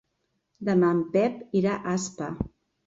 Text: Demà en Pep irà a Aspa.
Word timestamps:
Demà 0.71 0.89
en 0.95 1.03
Pep 1.19 1.39
irà 1.63 1.77
a 1.79 1.97
Aspa. 1.97 2.35